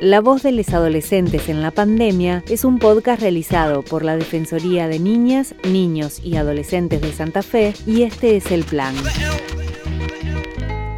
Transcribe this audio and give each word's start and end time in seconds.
La 0.00 0.22
voz 0.22 0.42
de 0.42 0.52
los 0.52 0.70
adolescentes 0.70 1.50
en 1.50 1.60
la 1.60 1.72
pandemia 1.72 2.42
es 2.48 2.64
un 2.64 2.78
podcast 2.78 3.20
realizado 3.20 3.82
por 3.82 4.02
la 4.02 4.16
Defensoría 4.16 4.88
de 4.88 4.98
Niñas, 4.98 5.54
Niños 5.62 6.22
y 6.24 6.36
Adolescentes 6.36 7.02
de 7.02 7.12
Santa 7.12 7.42
Fe 7.42 7.74
y 7.86 8.04
este 8.04 8.34
es 8.34 8.50
el 8.50 8.64
plan. 8.64 8.94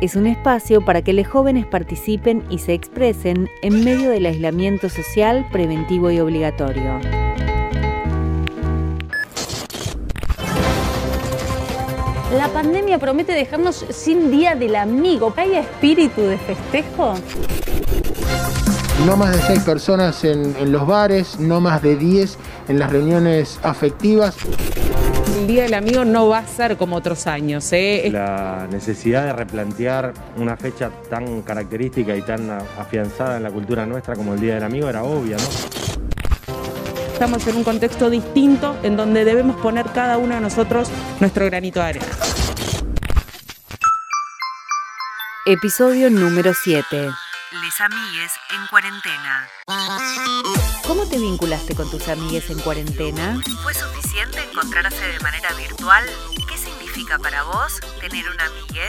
Es 0.01 0.15
un 0.15 0.29
espacio 0.29 0.85
para 0.85 1.03
que 1.03 1.15
los 1.15 1.27
jóvenes 1.27 1.67
participen 1.67 2.45
y 2.49 2.59
se 2.59 2.75
expresen 2.75 3.49
en 3.63 3.83
medio 3.83 4.09
del 4.09 4.25
aislamiento 4.25 4.89
social 4.89 5.49
preventivo 5.51 6.13
y 6.13 6.21
obligatorio. 6.21 7.01
La 12.37 12.47
pandemia 12.53 13.01
promete 13.01 13.33
dejarnos 13.33 13.85
sin 13.91 14.31
día 14.31 14.55
del 14.55 14.77
amigo. 14.77 15.35
¿Hay 15.37 15.57
espíritu 15.57 16.21
de 16.21 16.39
festejo? 16.39 17.17
No 19.07 19.17
más 19.17 19.35
de 19.35 19.43
seis 19.43 19.61
personas 19.61 20.23
en, 20.25 20.71
los 20.71 20.87
bares, 20.87 21.39
no 21.41 21.61
más 21.61 21.83
de 21.83 21.97
10 21.97 22.39
en 22.69 22.79
las 22.79 22.91
reuniones 22.91 23.59
afectivas. 23.63 24.37
El 25.39 25.47
Día 25.49 25.65
del 25.65 25.75
Amigo 25.75 26.05
no 26.05 26.29
va 26.29 26.39
a 26.39 26.47
ser 26.47 26.77
como 26.77 26.97
otros 26.97 27.27
años. 27.27 27.73
¿eh? 27.73 28.09
La 28.13 28.69
necesidad 28.71 29.25
de 29.25 29.33
replantear 29.33 30.13
una 30.37 30.57
fecha 30.57 30.91
tan 31.11 31.43
característica 31.43 32.15
y 32.15 32.23
tan 32.23 32.51
afianzada 32.51 33.39
en 33.39 33.43
la 33.43 33.51
cultura 33.51 33.87
nuestra 33.87 34.15
como 34.15 34.35
el 34.35 34.41
Día 34.41 34.55
del 34.55 34.65
Amigo 34.65 34.89
era 34.89 35.03
obvia, 35.03 35.37
¿no? 35.37 35.43
Estamos 37.13 37.47
en 37.47 37.57
un 37.57 37.65
contexto 37.65 38.11
distinto 38.11 38.77
en 38.83 38.97
donde 38.97 39.25
debemos 39.25 39.57
poner 39.57 39.87
cada 39.87 40.19
uno 40.19 40.35
de 40.35 40.41
nosotros 40.41 40.89
nuestro 41.21 41.47
granito 41.47 41.81
de 41.81 41.87
arena. 41.87 42.07
Episodio 45.47 46.09
número 46.09 46.53
7 46.55 47.11
les 47.61 47.81
amigues 47.81 48.33
en 48.55 48.67
cuarentena. 48.69 49.47
¿Cómo 50.87 51.07
te 51.07 51.19
vinculaste 51.19 51.75
con 51.75 51.91
tus 51.91 52.09
amigues 52.09 52.49
en 52.49 52.59
cuarentena? 52.61 53.43
¿Fue 53.63 53.75
suficiente 53.75 54.39
encontrarse 54.51 55.07
de 55.07 55.21
manera 55.21 55.53
virtual? 55.53 56.05
¿Qué 56.49 56.57
significa 56.57 57.19
para 57.19 57.43
vos 57.43 57.81
tener 58.01 58.25
un 58.27 58.41
amigue? 58.41 58.81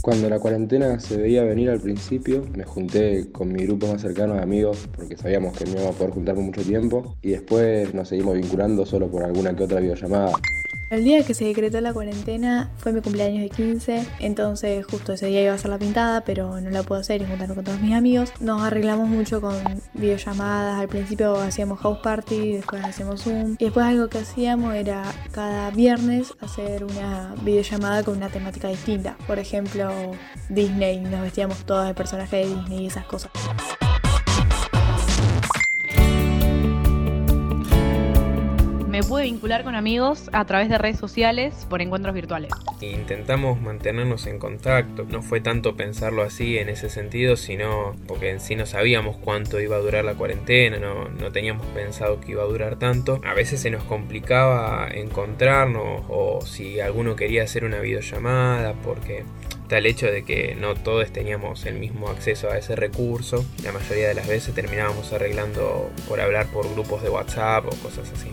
Cuando 0.00 0.30
la 0.30 0.38
cuarentena 0.38 0.98
se 0.98 1.18
veía 1.18 1.44
venir 1.44 1.68
al 1.68 1.80
principio, 1.80 2.46
me 2.56 2.64
junté 2.64 3.30
con 3.30 3.52
mi 3.52 3.66
grupo 3.66 3.88
más 3.88 4.00
cercano 4.00 4.34
de 4.34 4.42
amigos 4.42 4.88
porque 4.96 5.18
sabíamos 5.18 5.56
que 5.56 5.66
no 5.66 5.72
íbamos 5.72 5.94
a 5.94 5.98
poder 5.98 6.14
juntar 6.14 6.34
por 6.34 6.44
mucho 6.44 6.62
tiempo 6.62 7.18
y 7.20 7.32
después 7.32 7.92
nos 7.92 8.08
seguimos 8.08 8.36
vinculando 8.36 8.86
solo 8.86 9.10
por 9.10 9.22
alguna 9.22 9.54
que 9.54 9.64
otra 9.64 9.80
videollamada. 9.80 10.32
El 10.90 11.04
día 11.04 11.24
que 11.24 11.34
se 11.34 11.44
decretó 11.44 11.80
la 11.80 11.92
cuarentena 11.92 12.68
fue 12.78 12.92
mi 12.92 13.00
cumpleaños 13.00 13.42
de 13.42 13.48
15, 13.48 14.04
entonces 14.18 14.84
justo 14.84 15.12
ese 15.12 15.26
día 15.26 15.42
iba 15.42 15.54
a 15.54 15.58
ser 15.58 15.70
la 15.70 15.78
pintada, 15.78 16.22
pero 16.22 16.60
no 16.60 16.68
la 16.68 16.82
puedo 16.82 17.00
hacer 17.00 17.22
y 17.22 17.26
juntarme 17.26 17.54
con 17.54 17.62
todos 17.62 17.80
mis 17.80 17.94
amigos. 17.94 18.32
Nos 18.40 18.60
arreglamos 18.60 19.08
mucho 19.08 19.40
con 19.40 19.54
videollamadas, 19.94 20.80
al 20.80 20.88
principio 20.88 21.36
hacíamos 21.36 21.78
house 21.78 22.00
party, 22.02 22.54
después 22.54 22.82
hacíamos 22.84 23.22
Zoom, 23.22 23.54
y 23.60 23.66
después 23.66 23.86
algo 23.86 24.08
que 24.08 24.18
hacíamos 24.18 24.74
era 24.74 25.04
cada 25.30 25.70
viernes 25.70 26.34
hacer 26.40 26.82
una 26.82 27.36
videollamada 27.42 28.02
con 28.02 28.16
una 28.16 28.28
temática 28.28 28.66
distinta. 28.66 29.16
Por 29.28 29.38
ejemplo, 29.38 29.92
Disney, 30.48 31.02
nos 31.02 31.22
vestíamos 31.22 31.58
todas 31.66 31.86
de 31.86 31.94
personajes 31.94 32.48
de 32.48 32.52
Disney 32.52 32.82
y 32.82 32.86
esas 32.88 33.04
cosas. 33.04 33.30
Me 39.00 39.06
pude 39.06 39.22
vincular 39.22 39.64
con 39.64 39.74
amigos 39.74 40.28
a 40.34 40.44
través 40.44 40.68
de 40.68 40.76
redes 40.76 40.98
sociales 40.98 41.66
por 41.70 41.80
encuentros 41.80 42.14
virtuales. 42.14 42.50
Intentamos 42.82 43.58
mantenernos 43.58 44.26
en 44.26 44.38
contacto, 44.38 45.04
no 45.04 45.22
fue 45.22 45.40
tanto 45.40 45.74
pensarlo 45.74 46.22
así 46.22 46.58
en 46.58 46.68
ese 46.68 46.90
sentido, 46.90 47.36
sino 47.36 47.96
porque 48.06 48.28
en 48.28 48.40
sí 48.40 48.56
no 48.56 48.66
sabíamos 48.66 49.16
cuánto 49.16 49.58
iba 49.58 49.76
a 49.76 49.78
durar 49.78 50.04
la 50.04 50.14
cuarentena, 50.14 50.78
no, 50.78 51.32
teníamos 51.32 51.66
pensado 51.68 52.20
que 52.20 52.32
iba 52.32 52.42
a 52.42 52.46
durar 52.46 52.76
tanto. 52.76 53.22
A 53.24 53.32
veces 53.32 53.60
se 53.60 53.70
nos 53.70 53.84
complicaba 53.84 54.88
encontrarnos 54.92 56.04
o 56.08 56.40
si 56.44 56.80
alguno 56.80 57.16
quería 57.16 57.44
hacer 57.44 57.64
una 57.64 57.80
videollamada 57.80 58.74
porque 58.74 59.24
tal 59.68 59.86
hecho 59.86 60.10
de 60.10 60.24
que 60.24 60.56
no 60.56 60.74
todos 60.74 61.10
teníamos 61.10 61.64
el 61.64 61.76
mismo 61.76 62.10
acceso 62.10 62.50
a 62.50 62.58
ese 62.58 62.76
recurso. 62.76 63.46
La 63.64 63.72
mayoría 63.72 64.08
de 64.08 64.14
las 64.14 64.28
veces 64.28 64.54
terminábamos 64.54 65.10
arreglando 65.14 65.90
por 66.06 66.20
hablar 66.20 66.48
por 66.48 66.70
grupos 66.74 67.02
de 67.02 67.08
WhatsApp 67.08 67.64
o 67.64 67.70
cosas 67.76 68.12
así. 68.12 68.30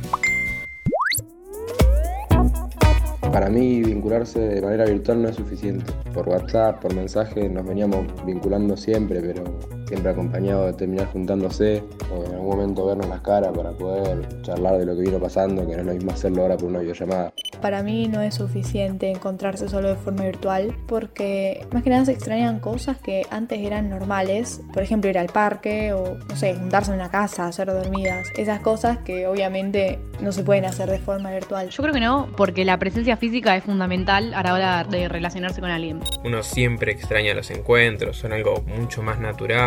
Para 3.38 3.52
mí 3.52 3.84
vincularse 3.84 4.40
de 4.40 4.59
manera 4.64 4.86
virtual 4.86 5.22
no 5.22 5.30
es 5.30 5.36
suficiente. 5.36 5.86
Por 6.12 6.28
WhatsApp, 6.28 6.81
por 6.81 6.96
mensaje 6.96 7.48
nos 7.48 7.68
veníamos 7.68 8.08
vinculando 8.25 8.75
siempre, 8.75 9.22
pero 9.22 9.44
siempre 9.88 10.09
acompañado 10.09 10.66
de 10.66 10.74
terminar 10.74 11.06
juntándose 11.14 11.84
o 12.12 12.26
en 12.26 12.34
algún 12.34 12.50
momento 12.50 12.88
vernos 12.88 13.08
las 13.08 13.22
caras 13.22 13.56
para 13.56 13.70
poder 13.74 14.28
charlar 14.42 14.80
de 14.80 14.88
lo 14.88 14.96
que 14.96 15.02
vino 15.02 15.20
pasando, 15.20 15.68
que 15.68 15.76
no 15.76 15.81
es 15.81 15.86
lo 15.86 15.94
mismo 15.94 16.12
hacerlo 16.14 16.42
ahora 16.42 16.58
por 16.58 16.70
una 16.70 16.80
videollamada. 16.80 17.31
Para 17.62 17.84
mí 17.84 18.07
no 18.07 18.22
es 18.22 18.35
suficiente 18.35 19.09
encontrarse 19.09 19.68
solo 19.68 19.90
de 19.90 19.95
forma 19.95 20.23
virtual 20.23 20.75
porque 20.88 21.66
más 21.72 21.84
que 21.84 21.90
nada 21.90 22.06
se 22.06 22.12
extrañan 22.13 22.59
cosas 22.59 22.97
que 22.97 23.25
antes 23.29 23.59
eran 23.59 23.90
normales, 23.90 24.62
por 24.73 24.84
ejemplo 24.84 25.09
ir 25.09 25.18
al 25.18 25.28
parque 25.28 25.94
o 25.94 26.17
no 26.29 26.35
sé, 26.35 26.56
juntarse 26.56 26.91
en 26.91 26.97
una 26.97 27.09
casa, 27.09 27.47
hacer 27.47 27.67
dormidas, 27.67 28.28
esas 28.38 28.59
cosas 28.62 29.00
que 29.00 29.28
obviamente 29.28 30.00
no 30.22 30.31
se 30.31 30.44
pueden 30.44 30.66
hacer 30.66 30.90
de 30.90 31.00
forma 31.00 31.31
virtual. 31.31 31.69
Yo 31.69 31.84
creo 31.84 31.94
que 31.94 32.00
no, 32.00 32.29
porque 32.35 32.66
la 32.66 32.78
presencia 32.78 33.17
física 33.17 33.56
es 33.56 33.63
fundamental 33.63 34.34
a 34.34 34.44
la 34.44 34.53
hora 34.53 34.84
de 34.84 35.07
relacionarse 35.07 35.62
con 35.62 35.69
alguien. 35.69 36.00
Uno 36.23 36.44
siempre 36.44 36.91
extraña 36.91 37.34
los 37.34 37.50
encuentros, 37.51 38.17
son 38.17 38.34
algo 38.34 38.63
mucho 38.66 39.01
más 39.01 39.19
natural 39.19 39.57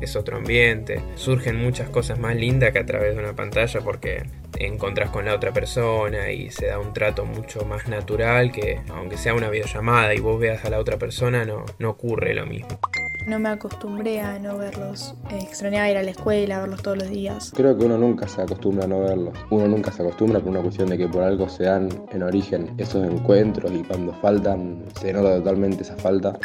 es 0.00 0.16
otro 0.16 0.36
ambiente, 0.36 1.00
surgen 1.14 1.56
muchas 1.56 1.88
cosas 1.88 2.18
más 2.18 2.36
lindas 2.36 2.72
que 2.72 2.78
a 2.78 2.86
través 2.86 3.14
de 3.14 3.22
una 3.22 3.34
pantalla 3.34 3.80
porque 3.80 4.24
encontrás 4.58 5.10
con 5.10 5.24
la 5.24 5.34
otra 5.34 5.52
persona 5.52 6.30
y 6.30 6.50
se 6.50 6.66
da 6.66 6.78
un 6.78 6.92
trato 6.92 7.24
mucho 7.32 7.64
más 7.64 7.88
natural 7.88 8.52
que 8.52 8.80
aunque 8.90 9.16
sea 9.16 9.34
una 9.34 9.48
videollamada 9.50 10.14
y 10.14 10.20
vos 10.20 10.40
veas 10.40 10.64
a 10.64 10.70
la 10.70 10.78
otra 10.78 10.98
persona 10.98 11.44
no, 11.44 11.64
no 11.78 11.90
ocurre 11.90 12.34
lo 12.34 12.46
mismo. 12.46 12.78
No 13.26 13.38
me 13.38 13.50
acostumbré 13.50 14.20
a 14.20 14.38
no 14.40 14.58
verlos. 14.58 15.14
Extrañaba 15.30 15.88
ir 15.88 15.96
a 15.96 16.02
la 16.02 16.10
escuela, 16.10 16.60
verlos 16.60 16.82
todos 16.82 16.98
los 16.98 17.08
días. 17.08 17.52
Creo 17.54 17.78
que 17.78 17.84
uno 17.84 17.96
nunca 17.96 18.26
se 18.26 18.42
acostumbra 18.42 18.84
a 18.84 18.88
no 18.88 19.00
verlos. 19.00 19.34
Uno 19.50 19.68
nunca 19.68 19.92
se 19.92 20.02
acostumbra 20.02 20.40
por 20.40 20.48
una 20.48 20.60
cuestión 20.60 20.88
de 20.88 20.98
que 20.98 21.06
por 21.06 21.22
algo 21.22 21.48
se 21.48 21.64
dan 21.64 21.88
en 22.10 22.22
origen 22.24 22.74
esos 22.78 23.06
encuentros 23.06 23.70
y 23.70 23.84
cuando 23.84 24.12
faltan 24.14 24.84
se 25.00 25.12
nota 25.12 25.36
totalmente 25.36 25.82
esa 25.82 25.96
falta. 25.96 26.36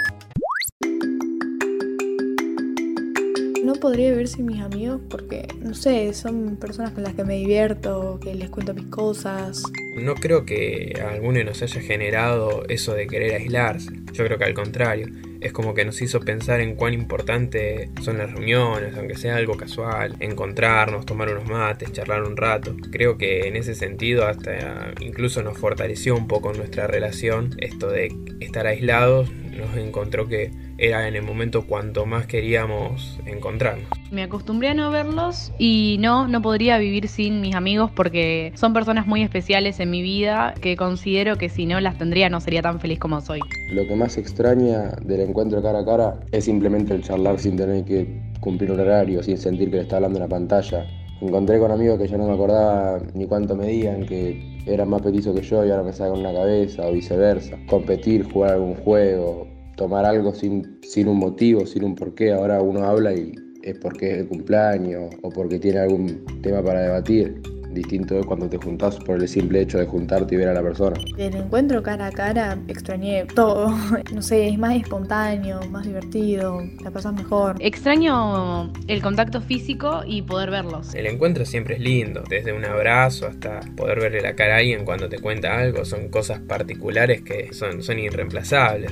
Podría 3.78 4.12
vivir 4.12 4.28
sin 4.28 4.46
mis 4.46 4.62
amigos 4.62 5.02
porque, 5.10 5.48
no 5.62 5.74
sé, 5.74 6.14
son 6.14 6.58
personas 6.58 6.92
con 6.92 7.04
las 7.04 7.14
que 7.14 7.24
me 7.24 7.36
divierto, 7.36 8.20
que 8.22 8.34
les 8.36 8.50
cuento 8.50 8.74
mis 8.74 8.88
cosas. 8.88 9.64
No 9.96 10.16
creo 10.16 10.46
que 10.46 10.94
a 11.04 11.14
alguno 11.14 11.44
nos 11.44 11.62
haya 11.62 11.82
generado 11.82 12.64
eso 12.70 12.94
de 12.94 13.08
querer 13.08 13.36
aislarse. 13.36 13.90
Yo 14.14 14.26
creo 14.26 14.38
que 14.38 14.46
al 14.46 14.54
contrario. 14.54 15.08
Es 15.40 15.54
como 15.54 15.76
que 15.76 15.86
nos 15.86 16.02
hizo 16.02 16.20
pensar 16.20 16.62
en 16.62 16.76
cuán 16.76 16.94
importante 16.94 17.92
son 18.04 18.18
las 18.18 18.32
reuniones, 18.34 18.98
aunque 18.98 19.16
sea 19.16 19.36
algo 19.36 19.56
casual, 19.56 20.16
encontrarnos, 20.20 21.06
tomar 21.06 21.30
unos 21.30 21.48
mates, 21.48 21.92
charlar 21.92 22.24
un 22.24 22.36
rato. 22.36 22.76
Creo 22.92 23.20
que 23.20 23.48
en 23.48 23.56
ese 23.56 23.76
sentido 23.76 24.26
hasta 24.26 24.94
incluso 25.00 25.44
nos 25.44 25.58
fortaleció 25.58 26.16
un 26.16 26.28
poco 26.28 26.54
nuestra 26.54 26.88
relación 26.88 27.56
esto 27.60 27.88
de 27.88 28.16
estar 28.40 28.66
aislados, 28.66 29.30
nos 29.58 29.76
encontró 29.76 30.28
que 30.28 30.52
era 30.78 31.08
en 31.08 31.16
el 31.16 31.24
momento 31.24 31.66
cuanto 31.66 32.06
más 32.06 32.28
queríamos 32.28 33.20
encontrarnos. 33.26 33.88
Me 34.12 34.24
acostumbré 34.24 34.70
a 34.70 34.74
no 34.74 34.92
verlos 34.92 35.52
y 35.58 35.98
no, 36.00 36.28
no 36.28 36.42
podría 36.42 36.78
vivir 36.78 37.08
sin 37.08 37.42
mis 37.42 37.56
amigos 37.56 37.92
porque 37.94 38.54
son 38.56 38.74
personas 38.74 39.08
muy 39.08 39.24
especiales 39.24 39.80
en 39.80 39.90
mi 39.90 40.02
vida 40.02 40.54
que 40.62 40.78
considero 40.78 41.38
que 41.38 41.50
si 41.50 41.66
no 41.66 41.80
las 41.80 41.98
tendría 41.98 42.30
no 42.30 42.40
sería 42.40 42.62
tan 42.62 42.80
feliz 42.80 43.00
como 43.00 43.22
soy. 43.22 43.40
Lo 43.72 43.88
que 43.88 43.96
más 43.96 44.18
extraña 44.18 44.92
del 45.02 45.22
encuentro 45.22 45.62
cara 45.62 45.80
a 45.80 45.86
cara 45.86 46.20
es 46.32 46.46
simplemente 46.46 46.94
el 46.94 47.04
charlar 47.04 47.40
sin 47.40 47.58
tener 47.58 47.84
que 47.86 48.08
cumplir 48.40 48.72
un 48.72 48.80
horario, 48.80 49.24
sin 49.24 49.38
sentir 49.38 49.70
que 49.70 49.78
le 49.78 49.82
está 49.84 49.98
hablando 49.98 50.20
en 50.20 50.24
la 50.24 50.30
pantalla. 50.30 50.86
Encontré 51.20 51.58
con 51.60 51.72
amigos 51.72 51.98
que 51.98 52.08
ya 52.08 52.18
no 52.18 52.28
me 52.28 52.34
acordaba 52.34 53.00
ni 53.16 53.26
cuánto 53.26 53.56
medían, 53.56 54.06
que 54.06 54.60
eran 54.68 54.90
más 54.90 55.02
petizos 55.02 55.36
que 55.36 55.42
yo 55.42 55.66
y 55.66 55.72
ahora 55.72 55.84
me 55.84 55.92
sacan 55.92 56.20
una 56.20 56.32
cabeza 56.32 56.88
o 56.88 56.92
viceversa. 56.92 57.58
Competir, 57.68 58.24
jugar 58.32 58.54
algún 58.54 58.76
juego, 58.76 59.48
tomar 59.78 60.06
algo 60.06 60.34
sin, 60.34 60.80
sin 60.84 61.08
un 61.08 61.18
motivo, 61.18 61.66
sin 61.66 61.84
un 61.84 61.96
porqué. 61.96 62.34
Ahora 62.34 62.62
uno 62.62 62.84
habla 62.84 63.14
y 63.14 63.34
es 63.64 63.78
porque 63.80 64.12
es 64.12 64.18
el 64.20 64.28
cumpleaños 64.28 65.14
o 65.24 65.30
porque 65.30 65.58
tiene 65.58 65.80
algún 65.80 66.24
tema 66.44 66.62
para 66.64 66.82
debatir. 66.82 67.42
Distinto 67.72 68.16
de 68.16 68.24
cuando 68.24 68.50
te 68.50 68.58
juntás 68.58 68.96
por 68.98 69.22
el 69.22 69.28
simple 69.28 69.62
hecho 69.62 69.78
de 69.78 69.86
juntarte 69.86 70.36
y 70.36 70.38
ver 70.38 70.50
a 70.50 70.54
la 70.54 70.62
persona. 70.62 70.96
El 71.18 71.36
encuentro 71.36 71.84
cara 71.84 72.08
a 72.08 72.12
cara 72.12 72.58
extrañé 72.68 73.26
todo. 73.26 73.74
No 74.14 74.22
sé, 74.22 74.48
es 74.48 74.58
más 74.58 74.76
espontáneo, 74.76 75.60
más 75.70 75.86
divertido, 75.86 76.62
la 76.84 76.92
pasas 76.92 77.14
mejor. 77.14 77.56
Extraño 77.60 78.72
el 78.88 79.02
contacto 79.02 79.42
físico 79.42 80.02
y 80.06 80.22
poder 80.22 80.50
verlos. 80.50 80.96
El 80.96 81.08
encuentro 81.08 81.46
siempre 81.46 81.76
es 81.76 81.82
lindo, 81.82 82.24
desde 82.28 82.54
un 82.54 82.66
abrazo 82.66 83.28
hasta 83.28 83.60
poder 83.76 84.00
verle 84.00 84.22
la 84.22 84.36
cara 84.36 84.56
a 84.56 84.58
alguien 84.60 84.86
cuando 84.86 85.10
te 85.10 85.20
cuenta 85.20 85.58
algo. 85.58 85.86
Son 85.86 86.10
cosas 86.10 86.40
particulares 86.40 87.22
que 87.22 87.54
son, 87.54 87.84
son 87.84 88.00
irreemplazables. 88.00 88.92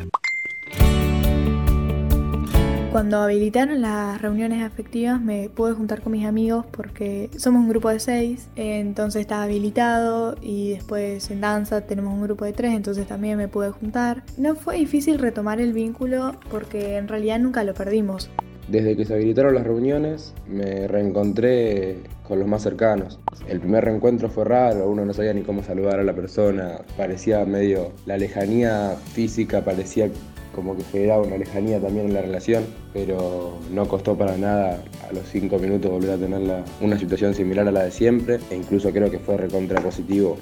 Cuando 2.96 3.18
habilitaron 3.18 3.82
las 3.82 4.22
reuniones 4.22 4.64
afectivas 4.64 5.20
me 5.20 5.50
pude 5.50 5.74
juntar 5.74 6.00
con 6.02 6.14
mis 6.14 6.26
amigos 6.26 6.66
porque 6.72 7.30
somos 7.36 7.62
un 7.62 7.68
grupo 7.68 7.90
de 7.90 8.00
seis, 8.00 8.48
entonces 8.56 9.20
estaba 9.20 9.44
habilitado 9.44 10.38
y 10.42 10.70
después 10.70 11.30
en 11.30 11.42
danza 11.42 11.82
tenemos 11.82 12.14
un 12.14 12.22
grupo 12.22 12.46
de 12.46 12.54
tres, 12.54 12.74
entonces 12.74 13.06
también 13.06 13.38
me 13.38 13.50
pude 13.50 13.72
juntar. 13.72 14.24
No 14.38 14.56
fue 14.56 14.78
difícil 14.78 15.20
retomar 15.20 15.60
el 15.60 15.74
vínculo 15.74 16.38
porque 16.50 16.96
en 16.96 17.10
realidad 17.10 17.38
nunca 17.38 17.66
lo 17.66 17.74
perdimos. 17.74 18.30
Desde 18.70 18.96
que 18.96 19.04
se 19.04 19.14
habilitaron 19.14 19.56
las 19.56 19.66
reuniones 19.66 20.34
me 20.48 20.88
reencontré 20.88 21.98
con 22.26 22.40
los 22.40 22.48
más 22.48 22.64
cercanos. 22.64 23.20
El 23.46 23.60
primer 23.60 23.84
reencuentro 23.84 24.30
fue 24.30 24.46
raro, 24.46 24.90
uno 24.90 25.04
no 25.04 25.14
sabía 25.14 25.34
ni 25.34 25.42
cómo 25.42 25.64
saludar 25.64 26.00
a 26.00 26.04
la 26.04 26.14
persona, 26.14 26.80
parecía 26.96 27.44
medio, 27.44 27.92
la 28.06 28.18
lejanía 28.18 28.96
física 29.12 29.66
parecía 29.66 30.10
como 30.56 30.76
que 30.78 30.84
generaba 30.86 31.22
una 31.22 31.38
lejanía 31.38 31.82
también 31.82 32.06
en 32.08 32.14
la 32.14 32.22
relación, 32.22 32.64
pero 32.94 33.60
no 33.72 33.88
costó 33.88 34.18
para 34.18 34.38
nada 34.38 34.82
a 35.08 35.14
los 35.14 35.28
cinco 35.28 35.60
minutos 35.60 35.92
volver 35.92 36.12
a 36.12 36.18
tener 36.18 36.64
una 36.80 36.98
situación 36.98 37.34
similar 37.36 37.68
a 37.68 37.72
la 37.72 37.84
de 37.84 37.92
siempre, 37.92 38.40
e 38.50 38.56
incluso 38.56 38.90
creo 38.92 39.12
que 39.12 39.20
fue 39.20 39.36
recontra 39.36 39.82
positivo. 39.82 40.38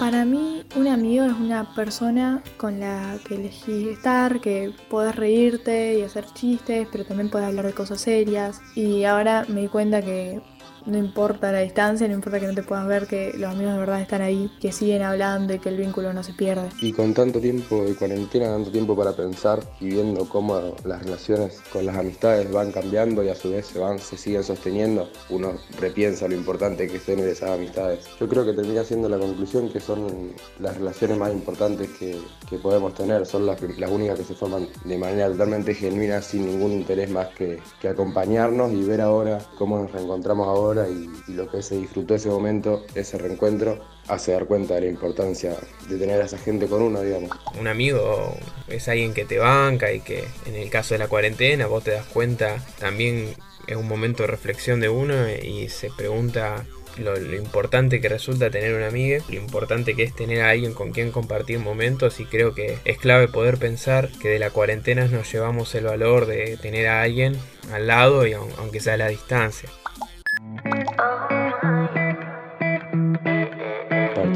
Para 0.00 0.24
mí, 0.24 0.62
un 0.76 0.88
amigo 0.88 1.24
es 1.24 1.32
una 1.32 1.74
persona 1.74 2.42
con 2.58 2.80
la 2.80 3.18
que 3.26 3.36
elegís 3.36 3.88
estar, 3.88 4.40
que 4.40 4.72
puedes 4.90 5.16
reírte 5.16 5.98
y 5.98 6.02
hacer 6.02 6.26
chistes, 6.34 6.86
pero 6.92 7.04
también 7.04 7.30
puedes 7.30 7.48
hablar 7.48 7.66
de 7.66 7.72
cosas 7.72 8.00
serias. 8.00 8.60
Y 8.74 9.04
ahora 9.04 9.46
me 9.48 9.62
di 9.62 9.68
cuenta 9.68 10.02
que 10.02 10.40
no 10.86 10.98
importa 10.98 11.52
la 11.52 11.60
distancia, 11.60 12.06
no 12.06 12.14
importa 12.14 12.40
que 12.40 12.46
no 12.46 12.54
te 12.54 12.62
puedas 12.62 12.86
ver, 12.86 13.06
que 13.06 13.32
los 13.36 13.52
amigos 13.52 13.74
de 13.74 13.80
verdad 13.80 14.00
están 14.00 14.22
ahí, 14.22 14.50
que 14.60 14.72
siguen 14.72 15.02
hablando 15.02 15.52
y 15.54 15.58
que 15.58 15.68
el 15.68 15.76
vínculo 15.76 16.12
no 16.12 16.22
se 16.22 16.32
pierde. 16.32 16.68
Y 16.80 16.92
con 16.92 17.12
tanto 17.12 17.40
tiempo 17.40 17.84
de 17.84 17.94
cuarentena, 17.94 18.46
tanto 18.46 18.70
tiempo 18.70 18.96
para 18.96 19.12
pensar 19.12 19.60
y 19.80 19.88
viendo 19.88 20.28
cómo 20.28 20.76
las 20.84 21.02
relaciones 21.02 21.60
con 21.72 21.84
las 21.84 21.96
amistades 21.96 22.50
van 22.52 22.72
cambiando 22.72 23.22
y 23.24 23.28
a 23.28 23.34
su 23.34 23.50
vez 23.50 23.66
se 23.66 23.78
van, 23.78 23.98
se 23.98 24.16
siguen 24.16 24.44
sosteniendo, 24.44 25.08
uno 25.30 25.54
repiensa 25.80 26.28
lo 26.28 26.34
importante 26.34 26.86
que 26.86 26.96
es 26.96 27.04
tener 27.04 27.28
esas 27.28 27.50
amistades. 27.50 28.06
Yo 28.20 28.28
creo 28.28 28.44
que 28.44 28.52
termina 28.52 28.84
siendo 28.84 29.08
la 29.08 29.18
conclusión 29.18 29.68
que 29.70 29.80
son 29.80 30.32
las 30.60 30.76
relaciones 30.76 31.18
más 31.18 31.32
importantes 31.32 31.90
que, 31.98 32.16
que 32.48 32.58
podemos 32.58 32.94
tener, 32.94 33.26
son 33.26 33.46
las, 33.46 33.60
las 33.60 33.90
únicas 33.90 34.18
que 34.18 34.24
se 34.24 34.34
forman 34.34 34.68
de 34.84 34.98
manera 34.98 35.28
totalmente 35.28 35.74
genuina, 35.74 36.22
sin 36.22 36.46
ningún 36.46 36.72
interés 36.72 37.10
más 37.10 37.28
que, 37.28 37.58
que 37.80 37.88
acompañarnos 37.88 38.72
y 38.72 38.84
ver 38.84 39.00
ahora 39.00 39.38
cómo 39.58 39.78
nos 39.78 39.92
reencontramos 39.92 40.46
ahora 40.46 40.75
y, 40.88 41.32
lo 41.32 41.50
que 41.50 41.62
se 41.62 41.76
disfrutó 41.76 42.14
ese 42.14 42.28
momento, 42.28 42.84
ese 42.94 43.18
reencuentro, 43.18 43.84
hace 44.08 44.32
dar 44.32 44.46
cuenta 44.46 44.74
de 44.74 44.82
la 44.82 44.86
importancia 44.88 45.56
de 45.88 45.98
tener 45.98 46.20
a 46.20 46.24
esa 46.24 46.38
gente 46.38 46.66
con 46.66 46.82
uno, 46.82 47.00
digamos. 47.00 47.30
Un 47.58 47.68
amigo 47.68 48.36
es 48.68 48.88
alguien 48.88 49.14
que 49.14 49.24
te 49.24 49.38
banca 49.38 49.92
y 49.92 50.00
que 50.00 50.24
en 50.46 50.54
el 50.54 50.70
caso 50.70 50.94
de 50.94 50.98
la 50.98 51.08
cuarentena 51.08 51.66
vos 51.66 51.84
te 51.84 51.92
das 51.92 52.06
cuenta 52.06 52.64
también 52.78 53.34
es 53.66 53.76
un 53.76 53.88
momento 53.88 54.22
de 54.22 54.28
reflexión 54.28 54.80
de 54.80 54.88
uno 54.88 55.14
y 55.28 55.68
se 55.68 55.90
pregunta 55.90 56.64
lo, 56.98 57.36
importante 57.36 58.00
que 58.00 58.08
resulta 58.08 58.50
tener 58.50 58.74
una 58.74 58.88
amiga, 58.88 59.18
lo 59.28 59.36
importante 59.36 59.94
que 59.94 60.02
es 60.02 60.14
tener 60.14 60.42
a 60.42 60.50
alguien 60.50 60.72
con 60.72 60.92
quien 60.92 61.10
compartir 61.10 61.58
momentos 61.58 62.20
y 62.20 62.24
creo 62.24 62.54
que 62.54 62.78
es 62.84 62.98
clave 62.98 63.28
poder 63.28 63.58
pensar 63.58 64.08
que 64.20 64.28
de 64.28 64.38
la 64.38 64.50
cuarentena 64.50 65.06
nos 65.06 65.30
llevamos 65.30 65.74
el 65.74 65.84
valor 65.84 66.26
de 66.26 66.56
tener 66.56 66.86
a 66.86 67.02
alguien 67.02 67.36
al 67.72 67.86
lado 67.86 68.26
y 68.26 68.32
aunque 68.32 68.80
sea 68.80 68.94
a 68.94 68.98
la 68.98 69.08
distancia. 69.08 69.68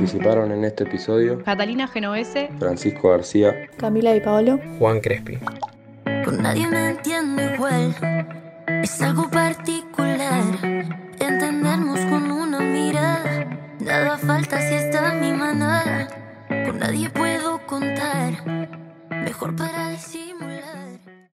Participaron 0.00 0.50
en 0.50 0.64
este 0.64 0.84
episodio 0.84 1.44
Catalina 1.44 1.86
Genovese, 1.86 2.48
Francisco 2.58 3.10
García, 3.10 3.68
Camila 3.76 4.16
y 4.16 4.20
Paolo, 4.22 4.58
Juan 4.78 4.98
Crespi. 4.98 5.36
Con 6.24 6.40
nadie 6.40 6.66
me 6.68 6.92
entiendo 6.92 7.42
igual, 7.54 7.94
es 8.82 9.02
algo 9.02 9.28
particular. 9.30 10.42
Entendernos 11.18 12.00
con 12.06 12.30
una 12.30 12.60
mirada, 12.60 13.44
nada 13.78 14.16
falta 14.16 14.58
si 14.62 14.74
está 14.74 15.12
mi 15.16 15.34
manada. 15.34 16.08
Con 16.48 16.78
nadie 16.78 17.10
puedo 17.10 17.60
contar, 17.66 18.32
mejor 19.10 19.54
para 19.54 19.90
disimular. 19.90 20.59